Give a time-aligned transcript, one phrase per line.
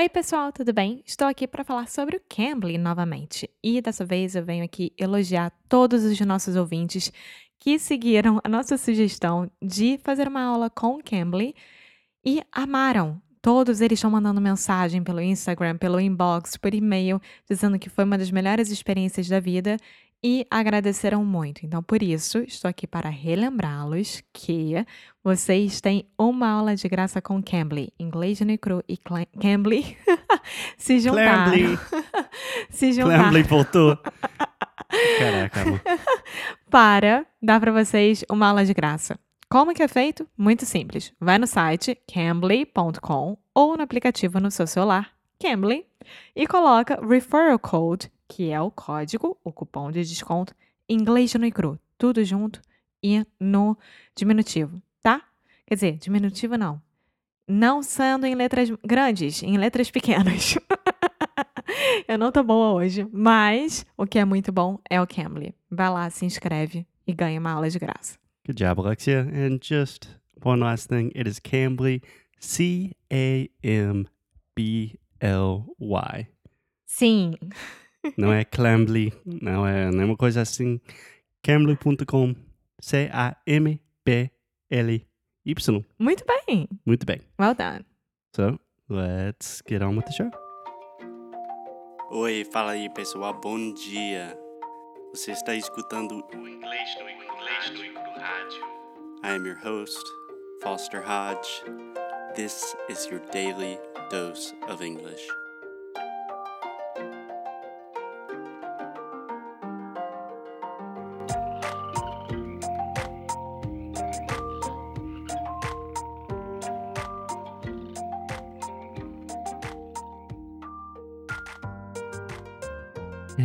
[0.00, 1.02] Oi, pessoal, tudo bem?
[1.04, 3.50] Estou aqui para falar sobre o Cambly novamente.
[3.62, 7.12] E dessa vez eu venho aqui elogiar todos os nossos ouvintes
[7.58, 11.54] que seguiram a nossa sugestão de fazer uma aula com o Cambly
[12.24, 13.20] e amaram.
[13.42, 18.16] Todos eles estão mandando mensagem pelo Instagram, pelo inbox, por e-mail, dizendo que foi uma
[18.16, 19.76] das melhores experiências da vida
[20.22, 21.64] e agradeceram muito.
[21.64, 24.74] Então, por isso, estou aqui para relembrá-los que
[25.24, 29.96] vocês têm uma aula de graça com Cambly, inglês no cru e Cla- Cambly
[30.76, 31.44] se juntaram.
[31.52, 31.78] Cambly.
[32.70, 33.98] se juntaram Clambley voltou.
[35.18, 35.80] Caraca, amor.
[36.70, 39.18] para dar para vocês uma aula de graça.
[39.48, 40.28] Como que é feito?
[40.36, 41.12] Muito simples.
[41.18, 45.10] Vai no site cambly.com ou no aplicativo no seu celular,
[45.40, 45.86] Cambly,
[46.36, 50.54] e coloca referral code, que é o código, o cupom de desconto,
[50.88, 52.62] inglês no e cru, tudo junto
[53.02, 53.76] e no
[54.14, 55.20] diminutivo, tá?
[55.66, 56.80] Quer dizer, diminutivo não.
[57.48, 60.54] Não sendo em letras grandes, em letras pequenas.
[62.06, 65.52] Eu não tô boa hoje, mas o que é muito bom é o Cambly.
[65.68, 68.16] Vai lá, se inscreve e ganha uma aula de graça.
[68.46, 69.22] Good job, Alexia.
[69.22, 70.08] And just
[70.40, 72.00] one last thing it is Cambly,
[72.38, 74.06] C A M
[74.54, 76.26] B L Y.
[76.86, 77.34] Sim,
[78.16, 80.80] Não é Clambley, não é nenhuma coisa assim.
[81.42, 82.34] Cambly.com,
[82.80, 83.80] C-A-M-B-L-Y.
[85.98, 86.68] muito bem.
[86.86, 87.20] Muito bem.
[87.38, 87.84] Well done.
[88.34, 90.30] So, let's get on with the show.
[92.10, 94.36] Oi, fala aí pessoal, bom dia.
[95.14, 98.60] Você está escutando o Inglês no Inglês no Rádio.
[99.22, 100.02] I am your host,
[100.62, 101.62] Foster Hodge.
[102.34, 103.78] This is your daily
[104.10, 105.22] dose of English.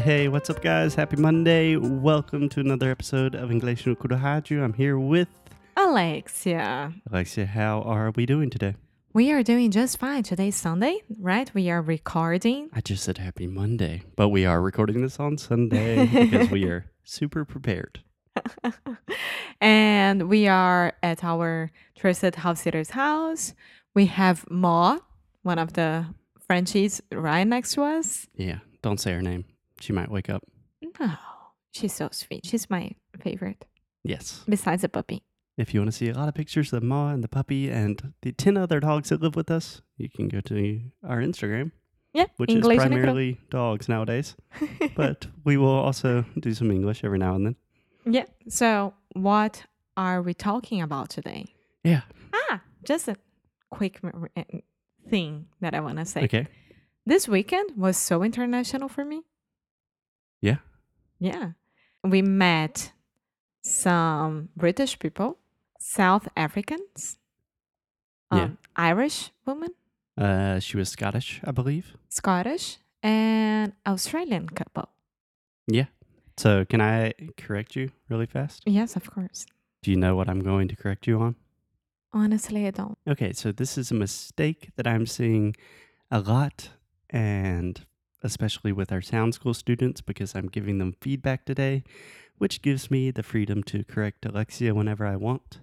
[0.06, 0.94] Hey, what's up, guys?
[0.94, 1.78] Happy Monday.
[1.78, 4.63] Welcome to another episode of English no Rádio.
[4.63, 5.30] I'm here with
[5.75, 7.47] Alexia, Alexia.
[7.47, 8.75] How are we doing today?
[9.13, 10.22] we are doing just fine.
[10.22, 11.52] Today's Sunday, right?
[11.56, 12.69] We are recording.
[12.72, 16.85] I just said happy Monday, but we are recording this on Sunday because we are
[17.03, 18.03] super prepared.
[19.59, 23.56] and we are at our trusted house sitter's house.
[23.96, 25.00] We have Ma,
[25.41, 26.06] one of the
[26.46, 28.28] Frenchies, right next to us.
[28.35, 29.46] Yeah, don't say her name.
[29.80, 30.44] She might wake up.
[31.00, 31.12] No,
[31.72, 32.46] she's so sweet.
[32.46, 33.66] She's my favorite,
[34.03, 34.44] Yes.
[34.47, 35.24] besides the puppy.
[35.58, 38.13] If you want to see a lot of pictures of Ma and the puppy and
[38.22, 41.72] the 10 other dogs that live with us, you can go to our Instagram,
[42.13, 44.36] Yeah, which English is primarily dogs nowadays.
[44.96, 47.56] but we will also do some English every now and then.
[48.06, 48.25] Yeah.
[48.50, 49.63] So, what
[49.97, 51.46] are we talking about today?
[51.84, 52.02] Yeah.
[52.34, 53.16] Ah, just a
[53.69, 54.00] quick
[55.09, 56.24] thing that I want to say.
[56.25, 56.47] Okay.
[57.06, 59.24] This weekend was so international for me.
[60.45, 60.57] Yeah.
[61.19, 61.51] Yeah.
[62.03, 62.91] We met
[63.61, 65.38] some British people,
[65.79, 67.17] South Africans,
[68.31, 68.44] Yeah.
[68.44, 69.69] um, Irish woman,
[70.17, 71.85] Uh, she was Scottish, I believe.
[72.09, 74.88] Scottish, and Australian couple.
[75.67, 75.88] Yeah.
[76.38, 78.63] So, can I correct you really fast?
[78.66, 79.45] Yes, of course.
[79.83, 81.35] Do you know what I'm going to correct you on?
[82.13, 82.97] Honestly, I don't.
[83.07, 85.56] Okay, so this is a mistake that I'm seeing
[86.09, 86.69] a lot,
[87.09, 87.85] and
[88.25, 91.84] especially with our sound school students, because I'm giving them feedback today,
[92.38, 95.59] which gives me the freedom to correct Alexia whenever I want.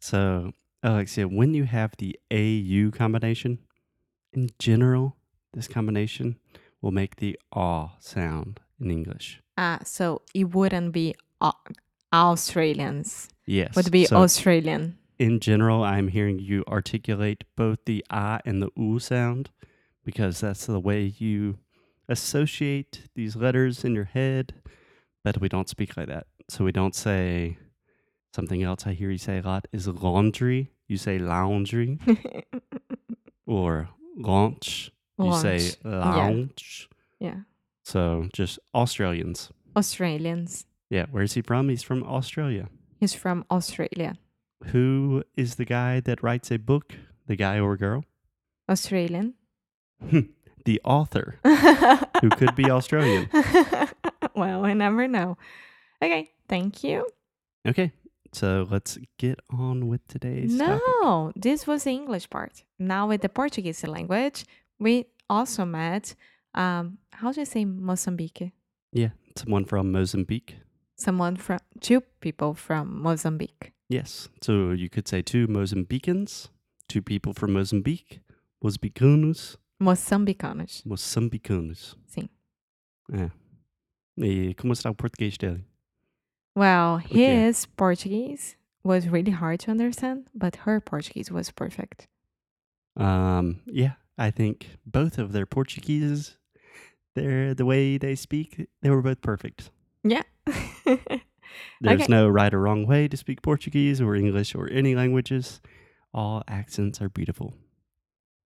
[0.00, 3.58] So, Alexia, when you have the AU combination,
[4.32, 5.16] in general,
[5.52, 6.38] this combination
[6.80, 9.40] will make the aw sound in English.
[9.58, 11.52] Ah, so it wouldn't be Au-
[12.12, 13.28] Australians.
[13.46, 13.74] Yes.
[13.76, 14.98] Would be so Australian.
[15.18, 19.50] in general, I'm hearing you articulate both the ah and the oo sound
[20.04, 21.58] because that's the way you
[22.08, 24.54] associate these letters in your head.
[25.24, 26.26] But we don't speak like that.
[26.48, 27.58] So we don't say
[28.34, 30.72] something else I hear you say a lot is laundry.
[30.88, 31.98] You say laundry
[33.46, 34.90] or launch.
[35.18, 36.16] You say Launch.
[36.16, 36.88] lounge.
[37.20, 37.36] Yeah.
[37.84, 39.50] So just Australians.
[39.76, 40.66] Australians.
[40.90, 41.06] Yeah.
[41.10, 41.68] Where's he from?
[41.68, 42.68] He's from Australia.
[42.98, 44.14] He's from Australia.
[44.66, 46.94] Who is the guy that writes a book?
[47.26, 48.04] The guy or girl?
[48.68, 49.34] Australian.
[50.10, 50.20] Hmm.
[50.64, 51.38] The author
[52.20, 53.28] who could be Australian.
[54.34, 55.36] well, I never know.
[56.02, 57.06] Okay, thank you.
[57.66, 57.92] Okay,
[58.32, 60.82] so let's get on with today's topic.
[61.02, 62.64] No, this was the English part.
[62.78, 64.44] Now with the Portuguese language,
[64.78, 66.14] we also met.
[66.54, 68.52] Um, how do you say Mozambique?
[68.92, 70.56] Yeah, someone from Mozambique.
[70.96, 73.72] Someone from two people from Mozambique.
[73.88, 76.48] Yes, so you could say two Mozambicans,
[76.88, 78.20] two people from Mozambique,
[78.64, 79.56] Mozambicanos.
[79.82, 80.82] Moçambicanos.
[80.84, 81.96] Moçambicanos.
[82.06, 82.28] Sim.
[83.12, 83.30] É.
[84.16, 85.64] E como está o português dele?
[86.54, 92.08] Well, his Portuguese was really hard to understand, but her Portuguese was perfect.
[92.96, 96.36] Um, yeah, I think both of their Portuguese,
[97.14, 99.70] their the way they speak, they were both perfect.
[100.04, 100.22] Yeah.
[101.80, 102.06] There's Okay.
[102.08, 105.60] no right or wrong way to speak Portuguese or English or any languages.
[106.12, 107.54] All accents are beautiful.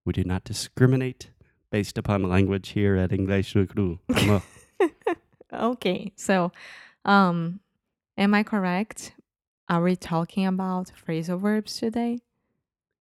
[0.07, 1.31] We do not discriminate
[1.69, 3.99] based upon language here at English no Cru.
[4.13, 4.41] Come
[4.79, 4.91] on.
[5.73, 6.13] okay.
[6.15, 6.53] So,
[7.03, 7.59] um,
[8.17, 9.11] am I correct?
[9.67, 12.19] Are we talking about phrasal verbs today?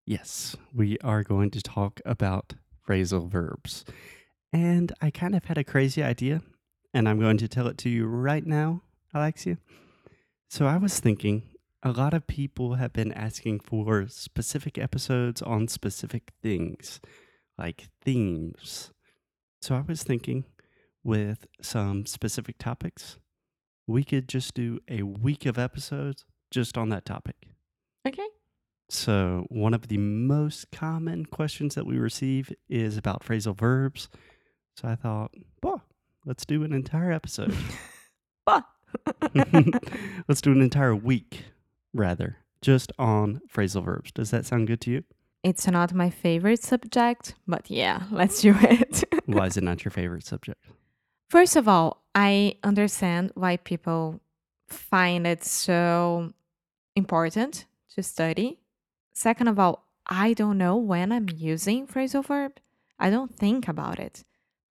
[0.05, 2.53] Yes, we are going to talk about
[2.87, 3.83] phrasal verbs.
[4.53, 6.43] And I kind of had a crazy idea,
[6.93, 9.57] and I'm going to tell it to you right now, Alexia.
[10.49, 11.49] So I was thinking
[11.83, 16.99] a lot of people have been asking for specific episodes on specific things,
[17.57, 18.91] like themes.
[19.61, 20.45] So I was thinking
[21.03, 23.17] with some specific topics,
[23.87, 27.35] we could just do a week of episodes just on that topic.
[28.07, 28.27] Okay.
[28.89, 34.09] So, one of the most common questions that we receive is about phrasal verbs.
[34.75, 35.31] So, I thought,
[35.63, 35.81] well,
[36.25, 37.55] let's do an entire episode.
[38.45, 38.63] Bah.
[40.27, 41.45] let's do an entire week,
[41.93, 44.11] rather, just on phrasal verbs.
[44.11, 45.03] Does that sound good to you?
[45.43, 49.03] it's not my favorite subject, but yeah, let's do it.
[49.25, 50.63] Why is it not your favorite subject?
[51.29, 54.19] First of all, I understand why people
[54.67, 56.33] find it so
[56.95, 57.65] important
[57.95, 58.59] to study.
[59.13, 62.59] Second of all, I don't know when I'm using phrasal verb.
[62.99, 64.25] I don't think about it.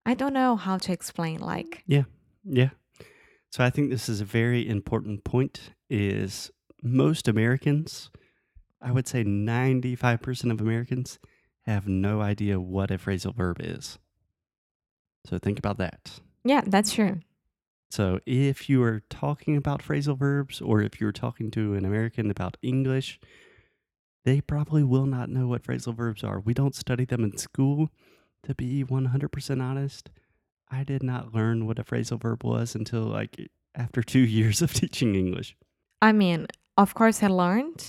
[0.05, 2.05] I don't know how to explain like Yeah.
[2.45, 2.71] Yeah.
[3.51, 8.11] So, I think this is a very important point is most Americans,
[8.81, 11.19] I would say 95% of Americans
[11.63, 13.99] have no idea what a phrasal verb is.
[15.27, 16.21] So, think about that.
[16.45, 17.21] Yeah, that's true.
[17.91, 22.31] So, if you are talking about phrasal verbs or if you're talking to an American
[22.31, 23.21] about English,
[24.25, 26.41] they probably will not know what phrasal verbs are.
[26.41, 27.91] We don't study them in school.
[28.45, 30.09] To be 100% honest,
[30.71, 34.73] I did not learn what a phrasal verb was until like after two years of
[34.73, 35.57] teaching English.
[36.01, 36.47] I mean,
[36.83, 37.81] of course I learned,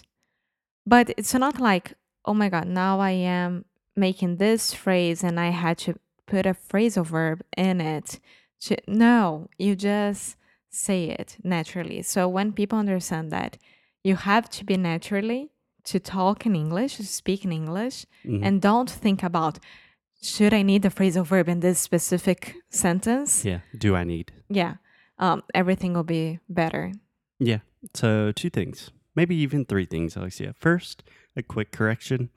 [0.94, 1.94] but it's not like,
[2.26, 3.66] oh my god, now I am
[3.96, 5.92] making this phrase and I had to
[6.32, 8.20] put a phrasal verb in it.
[8.66, 10.36] To, no, you just
[10.70, 12.02] say it naturally.
[12.04, 13.58] So when people understand that
[14.04, 15.50] you have to be naturally
[15.92, 18.42] to talk in English, to speak in English, Mhm.
[18.46, 19.60] and don't think about
[20.24, 23.44] should I need the phrasal verb in this specific sentence?
[23.50, 24.32] yeah, do I need?
[24.50, 24.76] Yeah.
[25.18, 26.92] Um, everything will be better.
[27.40, 27.60] Yeah.
[27.96, 30.54] So, two things, maybe even three things, Alexia.
[30.58, 31.04] First,
[31.36, 32.30] a quick correction.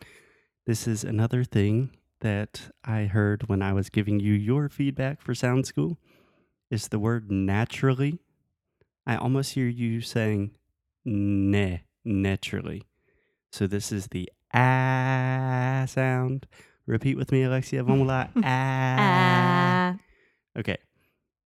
[0.67, 5.35] This is another thing that I heard when I was giving you your feedback for
[5.35, 5.99] Sound School
[6.71, 8.19] is the word naturally.
[9.07, 10.53] I almost hear you saying
[11.05, 12.85] ne, naturally.
[13.53, 16.47] So, this is the ah sound.
[16.87, 17.83] Repeat with me, Alexia.
[17.83, 18.31] Vamos lá.
[18.37, 18.97] Ah.
[18.99, 19.99] Ah.
[20.59, 20.79] Okay.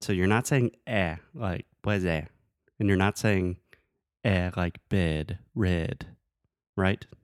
[0.00, 2.23] So you're not saying eh like pues eh.
[2.79, 3.56] And you're not saying
[4.25, 6.06] eh like bed, red.
[6.76, 7.05] Right?
[7.11, 7.17] So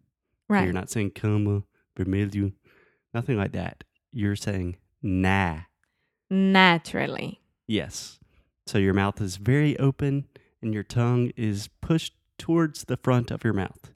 [0.48, 0.64] right.
[0.64, 1.62] You're not saying cama,
[1.96, 2.52] vermelho,
[3.12, 3.84] nothing like that.
[4.12, 5.60] You're saying nah.
[6.30, 7.40] Naturally.
[7.66, 8.18] Yes.
[8.66, 10.26] So your mouth is very open
[10.62, 13.90] and your tongue is pushed towards the front of your mouth.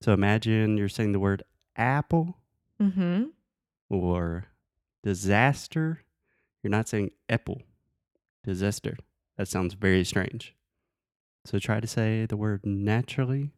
[0.00, 1.42] So imagine you're saying the word
[1.76, 2.36] apple
[2.80, 3.24] Mm-hmm.
[3.88, 4.44] or
[5.02, 6.02] disaster.
[6.62, 7.62] You're not saying apple,
[8.44, 8.98] disaster.
[9.38, 10.54] That sounds very strange.
[11.46, 13.52] So try to say the word naturally.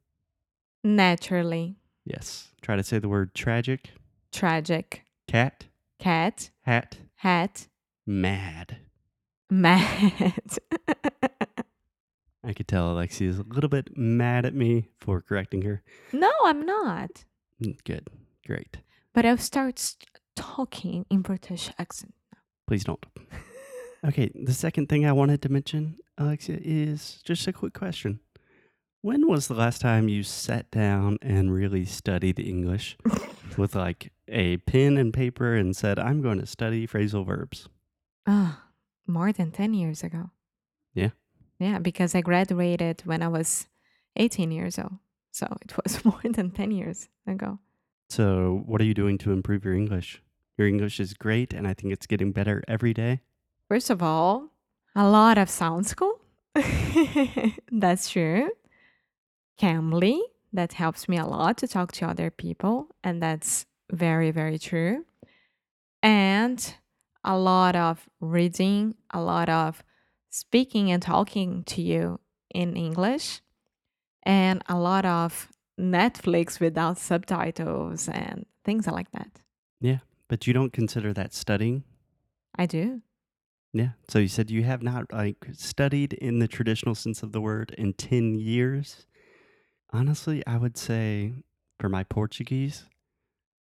[0.85, 1.77] Naturally.
[2.05, 2.49] Yes.
[2.63, 3.91] Try to say the word tragic,
[4.33, 5.05] Tragic.
[5.27, 5.67] cat,
[5.99, 6.51] Cat.
[6.63, 7.67] hat, Hat.
[8.07, 8.79] mad.
[9.51, 10.59] Mad.
[12.45, 15.83] I could tell Alexia is a little bit mad at me for correcting her.
[16.13, 17.25] no, I'm not.
[17.63, 18.09] Mm, Good.
[18.47, 18.79] Great.
[19.15, 19.95] But I'll start
[20.37, 22.15] talking in British accent.
[22.67, 23.05] Please don't.
[24.07, 28.19] Okay, the second thing I wanted to mention, Alexia, is just a quick question.
[29.03, 32.97] When was the last time you sat down and really studied English
[33.57, 37.69] with like a pen and paper and said, I'm going to study phrasal verbs?
[38.27, 38.65] Ah,
[39.07, 40.31] more than 10 years ago.
[40.93, 41.11] Yeah?
[41.61, 43.69] Yeah, because I graduated when I was
[44.17, 44.99] 18 years old.
[45.31, 47.61] So it was more than 10 years ago.
[48.11, 50.23] So, what are you doing to improve your English?
[50.57, 53.21] Your English is great, and I think it's getting better every day.
[53.69, 54.51] First of all,
[54.99, 56.19] a lot of sound school.
[57.73, 58.51] That's true.
[59.61, 60.19] Cambly,
[60.53, 62.89] that helps me a lot to talk to other people.
[63.05, 65.05] And that's very, very true.
[66.03, 66.75] and
[67.25, 69.83] a lot of reading, a lot of
[70.31, 72.21] speaking and talking to you
[72.55, 73.41] in English,
[74.23, 79.31] and a lot of Netflix without subtitles and things like that.
[79.81, 79.99] Yeah.
[80.29, 81.85] But you don't consider that studying?
[82.57, 83.03] I do.
[83.79, 83.91] Yeah.
[84.09, 87.77] So you said you have not like studied in the traditional sense of the word
[87.79, 89.07] in 10 years.
[89.93, 91.33] Honestly, I would say
[91.79, 92.87] for my Portuguese,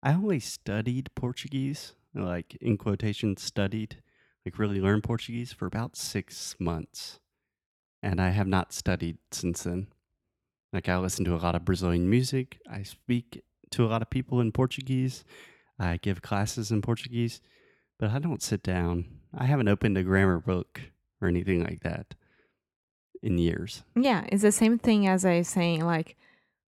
[0.02, 4.02] I only studied Portuguese, like in quotation studied,
[4.44, 7.20] like really learned Portuguese for about 6 months.
[8.02, 9.86] And I have not studied since then.
[10.72, 14.10] Like I listen to a lot of Brazilian music, I speak to a lot of
[14.10, 15.24] people in Portuguese,
[15.78, 17.40] I give classes in Portuguese,
[18.00, 19.17] but I don't sit down.
[19.36, 20.80] I haven't opened a grammar book
[21.20, 22.14] or anything like that
[23.22, 23.82] in years.
[23.96, 26.16] Yeah, it's the same thing as I saying like,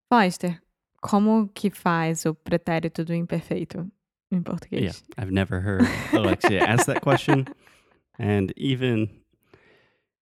[0.08, 0.60] Foster,
[1.00, 3.90] como que faz o pretérito do imperfeito
[4.32, 4.92] em Yeah.
[5.18, 7.48] I've never heard Alexia ask that question,
[8.18, 9.10] and even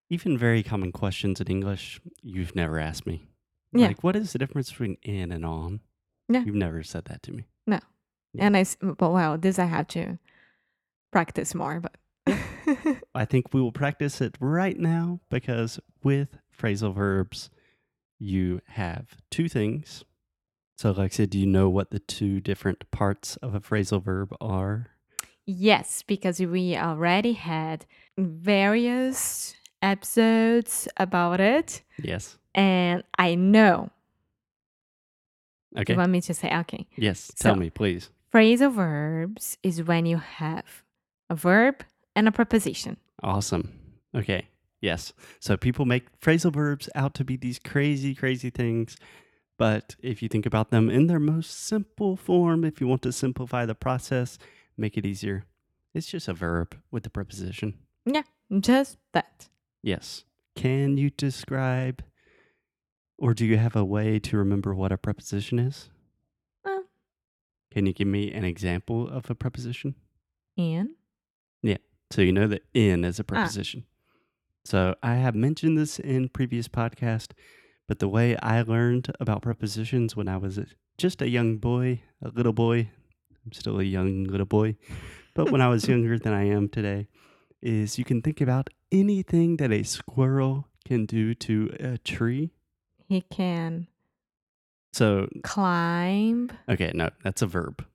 [0.09, 3.27] even very common questions in English, you've never asked me.
[3.71, 3.87] Yeah.
[3.87, 5.81] Like, what is the difference between in and on?
[6.27, 6.43] Yeah.
[6.43, 7.45] You've never said that to me.
[7.67, 7.79] Yeah.
[8.37, 10.17] And I, but well, this I have to
[11.11, 11.95] practice more, but
[13.15, 17.49] I think we will practice it right now because with phrasal verbs,
[18.19, 20.03] you have two things.
[20.77, 24.87] So, Alexia, do you know what the two different parts of a phrasal verb are?
[25.51, 27.83] yes, because we already had
[28.19, 32.37] various episodes about it, Yes.
[32.53, 33.89] and I know.
[35.77, 35.93] Okay.
[35.93, 36.87] You want me to say, okay.
[36.95, 37.31] Yes.
[37.39, 38.09] Tell So- me, please.
[38.33, 40.83] Phrasal verbs is when you have
[41.31, 41.83] a verb
[42.15, 42.97] and a preposition.
[43.23, 43.73] Awesome.
[44.15, 44.47] Okay.
[44.81, 45.13] Yes.
[45.39, 48.97] So people make phrasal verbs out to be these crazy, crazy things.
[49.57, 53.11] But if you think about them in their most simple form, if you want to
[53.11, 54.37] simplify the process,
[54.77, 55.45] make it easier,
[55.93, 57.73] it's just a verb with a preposition.
[58.05, 58.23] Yeah,
[58.59, 59.49] just that.
[59.83, 60.23] Yes.
[60.55, 62.03] Can you describe
[63.19, 65.89] or do you have a way to remember what a preposition is?
[66.63, 66.79] Uh.
[67.71, 69.95] Can you give me an example of a preposition?
[70.55, 70.95] In.
[72.11, 73.25] So you know that in is a ah.
[73.25, 73.85] preposition.
[74.65, 77.31] So I have mentioned this in previous podcast,
[77.87, 80.59] but the way I learned about prepositions when I was
[80.97, 82.89] just a young boy, a little boy,
[83.45, 84.75] I'm still a young little boy,
[85.33, 87.07] but when I was younger than I am today,
[87.61, 92.51] is you can think about anything that a squirrel can do to a tree.
[93.07, 93.87] He can
[94.93, 96.51] So climb.
[96.69, 97.85] Okay, no, that's a verb.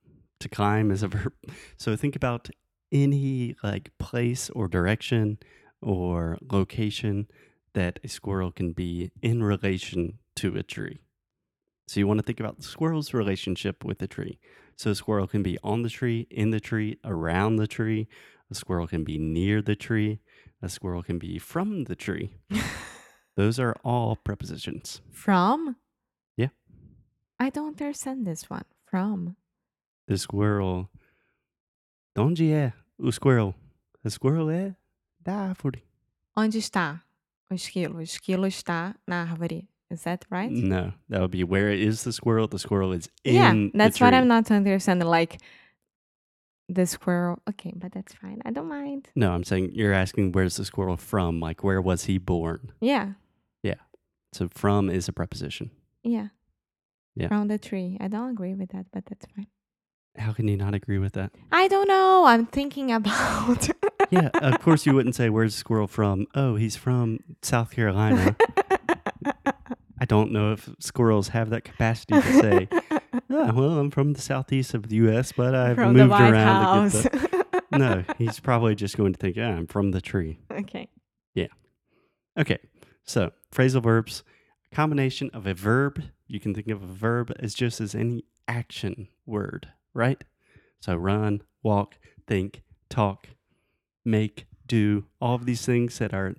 [0.40, 1.32] To climb is a verb.
[1.76, 2.50] So think about
[2.94, 5.38] any like place or direction
[5.82, 7.26] or location
[7.74, 11.00] that a squirrel can be in relation to a tree.
[11.88, 14.38] So you want to think about the squirrel's relationship with the tree.
[14.76, 18.08] So a squirrel can be on the tree, in the tree, around the tree.
[18.50, 20.20] A squirrel can be near the tree.
[20.62, 22.30] A squirrel can be from the tree.
[23.36, 25.00] Those are all prepositions.
[25.10, 25.76] From?
[26.36, 26.48] Yeah.
[27.38, 28.64] I don't understand this one.
[28.86, 29.36] From.
[30.06, 30.88] The squirrel.
[32.16, 32.72] Onde é
[33.06, 33.54] o squirrel?
[34.04, 34.74] A squirrel é
[35.20, 35.82] da árvore.
[36.36, 37.02] Onde está
[37.50, 37.98] o esquilo?
[37.98, 39.68] O esquilo está na árvore.
[39.90, 40.50] Is that right?
[40.50, 42.48] No, that would be where is the squirrel?
[42.48, 44.12] The squirrel is in yeah, that's what.
[44.14, 45.06] I'm not understanding.
[45.08, 45.38] Like
[46.68, 47.38] the squirrel.
[47.48, 48.40] Okay, but that's fine.
[48.44, 49.08] I don't mind.
[49.14, 51.38] No, I'm saying you're asking where's the squirrel from?
[51.38, 52.72] Like where was he born?
[52.80, 53.12] Yeah.
[53.62, 53.80] Yeah,
[54.32, 55.70] So from is a preposition.
[56.02, 56.28] yeah.
[57.16, 57.28] Yeah.
[57.28, 57.96] From the tree.
[58.00, 59.46] I don't agree with that, but that's fine.
[60.16, 61.32] How can you not agree with that?
[61.50, 62.24] I don't know.
[62.26, 63.68] I'm thinking about.
[64.10, 66.26] Yeah, of course you wouldn't say where's the squirrel from?
[66.34, 68.36] Oh, he's from South Carolina.
[70.00, 74.20] I don't know if squirrels have that capacity to say, "Ah, well, I'm from the
[74.20, 77.02] southeast of the U.S., but I've From moved around House.
[77.02, 77.30] to get
[77.70, 80.38] the no, he's probably just going to think, yeah, I'm from the tree.
[80.50, 80.88] okay.
[81.34, 81.46] Yeah.
[82.38, 82.58] Okay,
[83.04, 84.24] so phrasal verbs,
[84.72, 86.02] combination of a verb.
[86.26, 90.22] You can think of a verb as just as any action word, right?
[90.80, 91.96] So run, walk,
[92.26, 93.28] think, talk,
[94.04, 96.34] make, do, all of these things that are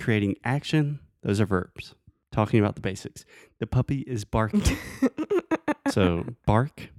[0.00, 1.94] creating action, those are verbs.
[2.32, 3.24] Talking about the basics.
[3.58, 4.62] The puppy is barking.
[5.90, 6.90] so bark,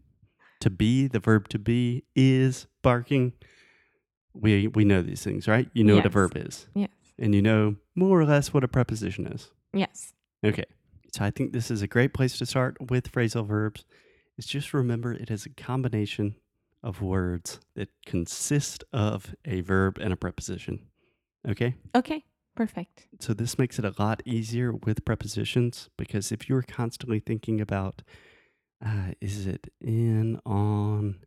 [0.59, 3.33] to be, the verb to be is barking.
[4.33, 5.69] We we know these things, right?
[5.73, 6.89] You know what a verb is yes.
[7.19, 9.51] and you know more or less what a preposition is.
[9.73, 10.13] Yes.
[10.43, 10.65] Okay.
[11.13, 13.83] So I think this is a great place to start with phrasal verbs.
[14.41, 16.33] Is just remember it is a combination
[16.81, 20.87] of words that consist of a verb and a preposition.
[21.47, 21.75] Okay?
[21.93, 22.25] Okay.
[22.55, 23.05] Perfect.
[23.19, 28.01] So this makes it a lot easier with prepositions because if you're constantly thinking about
[28.83, 31.19] uh, is it in, on,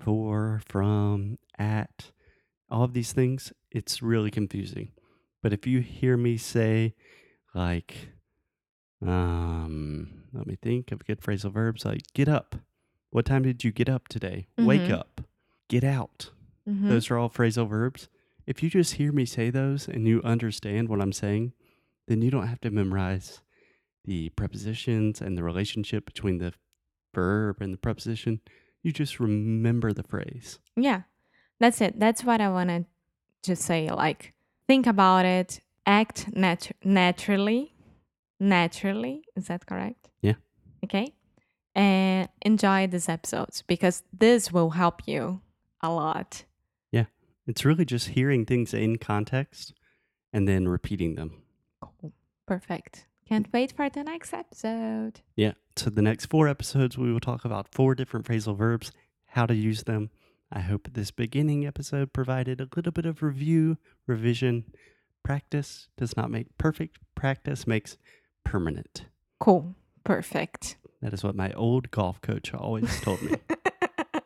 [0.00, 2.10] for, from, at,
[2.68, 4.90] all of these things, it's really confusing.
[5.44, 6.94] But if you hear me say,
[7.54, 8.08] like,
[9.06, 12.56] um, let me think of good phrasal verbs like get up.
[13.10, 14.46] What time did you get up today?
[14.56, 14.92] Wake Mhm.
[14.92, 15.20] up.
[15.68, 16.30] Get out.
[16.68, 16.88] Mhm.
[16.88, 18.08] Those are all phrasal verbs.
[18.46, 21.52] If you just hear me say those and you understand what I'm saying,
[22.06, 23.40] then you don't have to memorize
[24.04, 26.52] the prepositions and the relationship between the
[27.14, 28.40] verb and the preposition.
[28.82, 30.58] You just remember the phrase.
[30.76, 31.02] Yeah,
[31.60, 32.00] that's it.
[32.00, 32.86] That's what I want to
[33.42, 33.88] just say.
[33.88, 34.32] Like,
[34.66, 37.71] think about it, act natu- naturally.
[38.42, 39.22] Naturally.
[39.36, 40.10] Is that correct?
[40.20, 40.34] Yeah.
[40.84, 41.14] Okay.
[41.76, 45.40] And enjoy these episodes because this will help you
[45.80, 46.44] a lot.
[46.90, 47.04] Yeah.
[47.46, 49.74] It's really just hearing things in context
[50.32, 51.42] and then repeating them.
[51.80, 52.12] Cool.
[52.46, 53.06] Perfect.
[53.28, 55.20] Can't wait for the next episode.
[55.36, 55.52] Yeah.
[55.76, 58.90] So the next four episodes, we will talk about four different phrasal verbs,
[59.26, 60.10] how to use them.
[60.50, 64.64] I hope this beginning episode provided a little bit of review, revision.
[65.22, 67.96] Practice does not make perfect, practice makes
[68.44, 69.06] permanent.
[69.40, 69.74] Cool.
[70.04, 70.76] Perfect.
[71.00, 73.34] That is what my old golf coach always told me.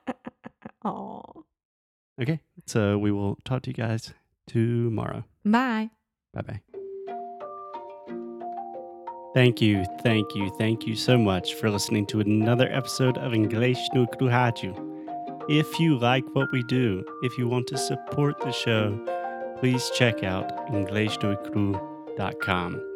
[0.85, 1.23] oh.
[2.21, 2.41] Okay.
[2.67, 4.13] So we will talk to you guys
[4.47, 5.25] tomorrow.
[5.45, 5.91] Bye.
[6.33, 6.61] Bye bye.
[9.35, 13.77] Thank you, thank you, thank you so much for listening to another episode of English
[13.93, 14.75] no Kruhaju.
[15.51, 18.99] If you like what we do, if you want to support the show,
[19.61, 22.96] please check out EnglishNoCru.com.